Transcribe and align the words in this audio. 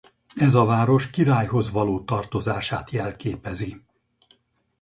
Ez 0.35 0.53
a 0.53 0.65
város 0.65 1.09
királyhoz 1.09 1.71
való 1.71 2.03
tartozását 2.03 2.89
jelképezi. 2.91 3.83